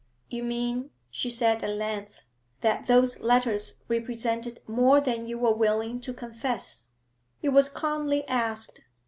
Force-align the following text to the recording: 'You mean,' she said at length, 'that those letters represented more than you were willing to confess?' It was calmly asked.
'You 0.31 0.41
mean,' 0.41 0.89
she 1.11 1.29
said 1.29 1.63
at 1.63 1.75
length, 1.77 2.21
'that 2.61 2.87
those 2.87 3.19
letters 3.19 3.83
represented 3.87 4.59
more 4.65 4.99
than 4.99 5.25
you 5.25 5.37
were 5.37 5.53
willing 5.53 5.99
to 6.01 6.11
confess?' 6.11 6.85
It 7.43 7.49
was 7.49 7.69
calmly 7.69 8.27
asked. 8.27 8.79